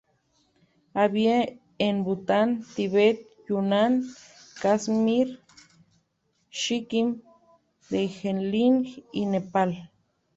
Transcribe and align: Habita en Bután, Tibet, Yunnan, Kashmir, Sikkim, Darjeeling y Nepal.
Habita 0.95 1.61
en 1.85 1.95
Bután, 2.05 2.49
Tibet, 2.73 3.17
Yunnan, 3.47 3.93
Kashmir, 4.59 5.27
Sikkim, 6.49 7.21
Darjeeling 7.91 9.03
y 9.11 9.27
Nepal. 9.27 9.71